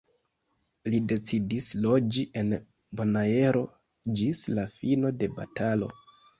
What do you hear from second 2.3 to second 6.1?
en Bonaero ĝis la fino de batalo.